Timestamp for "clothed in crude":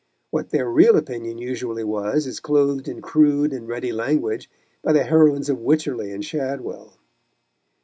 2.39-3.53